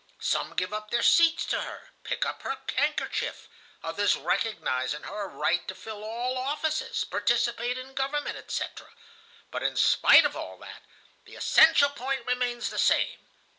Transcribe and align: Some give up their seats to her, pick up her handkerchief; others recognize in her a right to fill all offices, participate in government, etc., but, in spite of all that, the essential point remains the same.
Some 0.19 0.55
give 0.55 0.73
up 0.73 0.89
their 0.89 1.03
seats 1.03 1.45
to 1.45 1.61
her, 1.61 1.91
pick 2.03 2.25
up 2.25 2.41
her 2.41 2.57
handkerchief; 2.75 3.47
others 3.83 4.15
recognize 4.15 4.95
in 4.95 5.03
her 5.03 5.25
a 5.25 5.27
right 5.27 5.67
to 5.67 5.75
fill 5.75 6.03
all 6.03 6.39
offices, 6.39 7.03
participate 7.03 7.77
in 7.77 7.93
government, 7.93 8.35
etc., 8.35 8.87
but, 9.51 9.61
in 9.61 9.75
spite 9.75 10.25
of 10.25 10.35
all 10.35 10.57
that, 10.57 10.81
the 11.25 11.35
essential 11.35 11.91
point 11.91 12.25
remains 12.25 12.71
the 12.71 12.79
same. 12.79 13.19